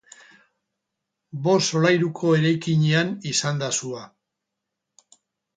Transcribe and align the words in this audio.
Bost 1.47 1.69
solairuko 1.75 2.33
eraikinean 2.39 3.13
izan 3.33 3.63
da 3.65 3.71
sua. 3.81 4.03